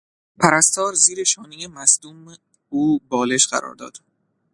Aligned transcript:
پرستار 0.39 0.93
زیر 0.93 1.23
شانهی 1.23 1.67
مصدوم 1.67 2.35
او 2.69 2.99
بالش 3.09 3.47
قرار 3.47 3.75
داد. 3.75 3.97